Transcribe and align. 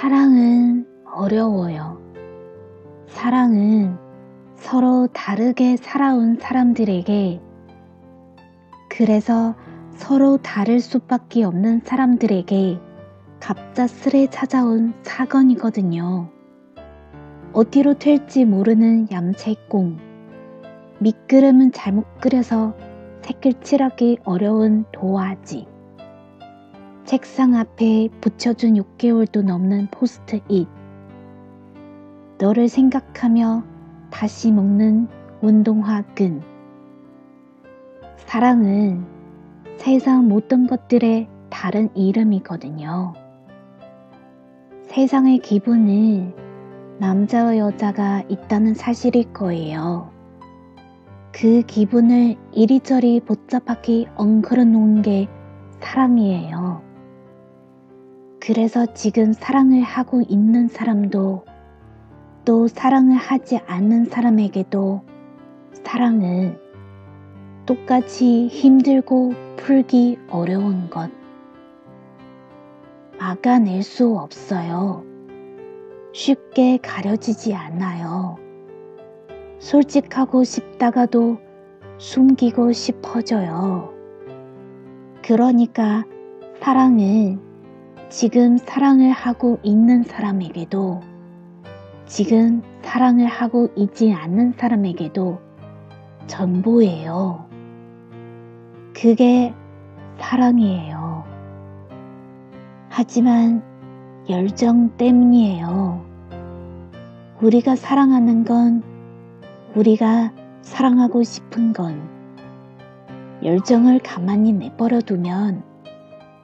사랑은 0.00 0.86
어려워요. 1.12 2.00
사랑은 3.08 3.98
서로 4.54 5.08
다르게 5.12 5.76
살아온 5.76 6.36
사람들에게 6.38 7.40
그래서 8.88 9.56
서로 9.96 10.36
다를 10.36 10.78
수밖에 10.78 11.42
없는 11.42 11.80
사람들에게 11.84 12.78
갑작스레 13.40 14.28
찾아온 14.30 14.94
사건이거든요. 15.02 16.30
어디로 17.52 17.94
튈지 17.94 18.44
모르는 18.44 19.10
얌체꽁. 19.10 19.96
밑그림은 21.00 21.72
잘못 21.72 22.06
그려서 22.20 22.76
색깔칠하기 23.22 24.18
어려운 24.22 24.84
도화지. 24.92 25.66
책상 27.08 27.54
앞에 27.54 28.10
붙여준 28.20 28.74
6개월도 28.74 29.42
넘는 29.42 29.88
포스트잇. 29.90 30.68
너를 32.36 32.68
생각하며 32.68 33.64
다시 34.10 34.52
먹는 34.52 35.08
운동화 35.40 36.02
끈. 36.14 36.42
사랑은 38.18 39.06
세상 39.78 40.28
모든 40.28 40.66
것들의 40.66 41.28
다른 41.48 41.88
이름이거든요. 41.96 43.14
세상의 44.82 45.38
기분은 45.38 46.34
남자와 46.98 47.56
여자가 47.56 48.22
있다는 48.28 48.74
사실일 48.74 49.32
거예요. 49.32 50.10
그 51.32 51.62
기분을 51.62 52.36
이리저리 52.52 53.20
복잡하게 53.20 54.10
엉클어 54.16 54.64
놓은 54.64 55.00
게 55.00 55.26
사랑이에요. 55.80 56.87
그래서 58.48 58.86
지금 58.94 59.34
사랑을 59.34 59.82
하고 59.82 60.22
있는 60.26 60.68
사람도 60.68 61.44
또 62.46 62.66
사랑을 62.66 63.14
하지 63.14 63.58
않는 63.66 64.06
사람에게도 64.06 65.02
사랑은 65.84 66.58
똑같이 67.66 68.46
힘들고 68.46 69.34
풀기 69.56 70.18
어려운 70.30 70.88
것. 70.88 71.10
막아낼 73.18 73.82
수 73.82 74.16
없어요. 74.16 75.04
쉽게 76.14 76.78
가려지지 76.78 77.52
않아요. 77.52 78.38
솔직하고 79.58 80.44
싶다가도 80.44 81.36
숨기고 81.98 82.72
싶어져요. 82.72 83.92
그러니까 85.20 86.06
사랑은 86.62 87.47
지금 88.08 88.56
사랑을 88.56 89.10
하고 89.10 89.58
있는 89.62 90.02
사람에게도 90.02 91.02
지금 92.06 92.62
사랑을 92.80 93.26
하고 93.26 93.68
있지 93.76 94.14
않는 94.14 94.54
사람에게도 94.56 95.38
전부예요. 96.26 97.46
그게 98.94 99.54
사랑이에요. 100.18 101.24
하지만 102.88 103.62
열정 104.30 104.96
때문이에요. 104.96 106.02
우리가 107.42 107.76
사랑하는 107.76 108.44
건 108.44 108.82
우리가 109.76 110.32
사랑하고 110.62 111.22
싶은 111.22 111.74
건 111.74 112.08
열정을 113.44 113.98
가만히 113.98 114.52
내버려 114.52 115.02
두면 115.02 115.67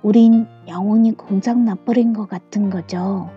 우린 0.04 0.46
영혼이 0.68 1.12
공장 1.12 1.64
나버린 1.64 2.12
것 2.12 2.28
같은 2.28 2.68
거죠. 2.68 3.30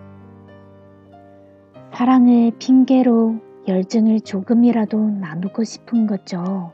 사랑을 1.93 2.51
핑계로 2.59 3.37
열정을 3.69 4.19
조금이라도 4.19 4.99
나누고 4.99 5.63
싶은 5.63 6.07
거죠. 6.07 6.73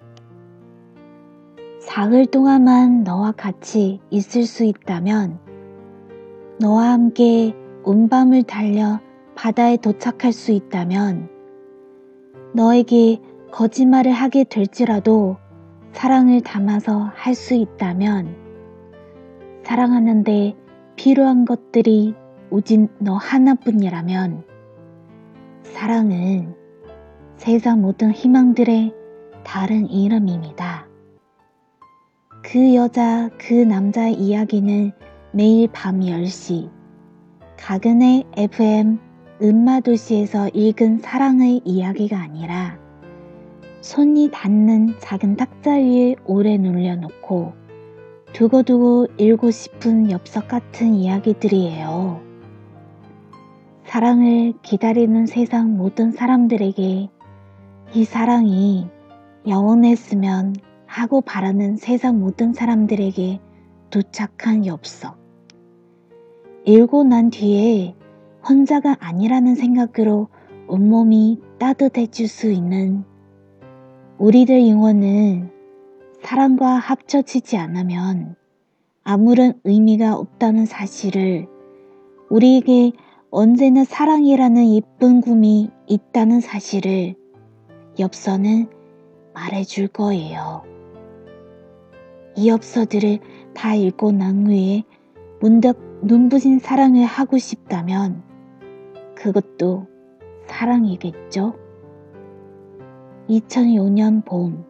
사흘 1.80 2.26
동안만 2.26 3.04
너와 3.04 3.34
같이 3.34 4.00
있을 4.10 4.46
수 4.46 4.64
있다면 4.64 5.38
너와 6.60 6.90
함께 6.90 7.54
온 7.84 8.10
밤을 8.10 8.44
달려 8.44 9.00
바다에 9.36 9.78
도착할 9.78 10.34
수 10.34 10.54
있다면 10.54 11.30
너에게 12.56 13.22
거짓말을 13.52 14.12
하게 14.12 14.44
될지라도 14.44 15.38
사랑을 15.92 16.42
담아서 16.42 17.12
할 17.14 17.36
수 17.36 17.54
있다면 17.54 18.43
사랑하는데 19.64 20.56
필요한 20.96 21.46
것들이 21.46 22.14
오직 22.50 22.88
너 23.00 23.16
하나뿐이라면 23.16 24.44
사랑은 25.64 26.54
세상 27.38 27.82
모든 27.82 28.12
희망들의 28.12 28.94
다른 29.44 29.90
이름입니다. 29.90 30.88
그 32.44 32.76
여자, 32.76 33.30
그 33.38 33.54
남자의 33.54 34.14
이야기는 34.14 34.92
매일 35.32 35.70
밤 35.72 36.02
10시 36.02 36.70
가근의 37.58 38.26
FM 38.38 39.00
음마도시에서 39.42 40.50
읽은 40.50 41.00
사랑의 41.00 41.62
이야기가 41.66 42.18
아니라 42.20 42.78
손이 43.82 44.30
닿는 44.32 44.96
작은 45.00 45.38
탁자 45.38 45.72
위에 45.72 46.16
오래 46.26 46.58
눌려놓고 46.58 47.63
두고두고 48.34 49.08
읽고 49.20 49.52
싶은 49.52 50.10
엽석 50.10 50.48
같은 50.48 50.96
이야기들이에요. 50.96 52.20
사랑을 53.86 54.54
기다리는 54.64 55.28
세상 55.28 55.78
모든 55.78 56.12
사람들에게 56.12 57.10
이 57.94 58.04
사랑이 58.06 58.88
영원했으면 59.48 60.56
하고 60.88 61.22
바라는 61.22 61.78
세상 61.78 62.20
모든 62.20 62.54
사람들에게 62.54 63.40
도착한 63.92 64.66
엽석. 64.66 65.16
읽고 66.66 67.04
난 67.04 67.30
뒤에 67.30 67.94
혼자가 68.50 68.98
아니라는 69.00 69.54
생각으로 69.54 70.30
온몸이 70.68 71.40
따뜻해질 71.60 72.28
수 72.28 72.50
있는 72.50 73.04
우리들 74.18 74.68
영혼은 74.68 75.52
사랑과 76.24 76.68
합쳐지지 76.76 77.58
않으면 77.58 78.36
아무런 79.04 79.60
의미가 79.66 80.16
없다는 80.16 80.66
사실을 80.66 81.48
우리에게 82.30 82.94
언제나 83.30 83.84
사랑이라는 83.84 84.74
예쁜 84.74 85.20
꿈이 85.20 85.70
있다는 85.86 86.40
사실을 86.40 87.16
엽서는 88.00 88.68
말해줄 89.34 89.90
거예요. 89.90 90.64
이 92.38 92.48
엽서들을 92.48 93.20
다 93.54 93.76
읽고 93.76 94.14
난 94.14 94.48
후에 94.48 94.84
문득 95.42 95.78
눈부신 96.04 96.60
사랑을 96.60 97.04
하고 97.04 97.38
싶다면 97.38 98.24
그것도 99.16 99.88
사랑이겠죠? 100.48 101.54
2005년 103.30 104.24
봄 104.24 104.66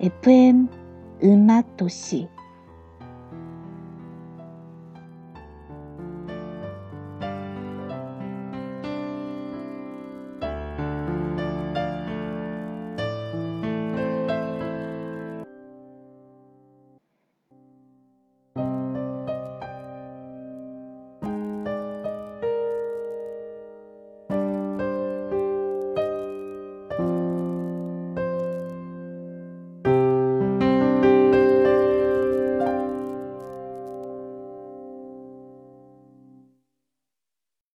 FM 0.00 0.79
음악 1.22 1.76
도시 1.76 2.28